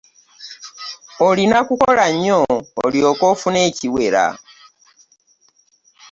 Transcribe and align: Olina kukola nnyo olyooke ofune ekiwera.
Olina 1.27 1.59
kukola 1.67 2.05
nnyo 2.13 2.39
olyooke 2.83 3.25
ofune 3.33 3.59
ekiwera. 3.69 4.25